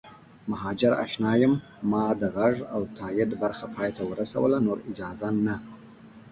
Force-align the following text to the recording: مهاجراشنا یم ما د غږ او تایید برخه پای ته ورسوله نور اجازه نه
مهاجراشنا 0.51 1.31
یم 1.41 1.53
ما 1.91 2.03
د 2.21 2.23
غږ 2.35 2.55
او 2.75 2.81
تایید 2.97 3.31
برخه 3.41 3.65
پای 3.75 3.89
ته 3.97 4.03
ورسوله 4.11 4.57
نور 4.65 4.77
اجازه 4.91 5.27
نه 5.45 5.55